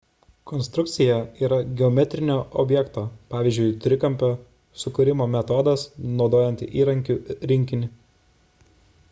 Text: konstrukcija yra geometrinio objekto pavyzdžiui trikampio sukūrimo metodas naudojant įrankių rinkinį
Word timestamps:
konstrukcija 0.51 1.17
yra 1.47 1.59
geometrinio 1.81 2.37
objekto 2.63 3.03
pavyzdžiui 3.35 3.75
trikampio 3.85 4.33
sukūrimo 4.85 5.29
metodas 5.37 5.85
naudojant 6.17 6.67
įrankių 6.83 7.21
rinkinį 7.55 7.93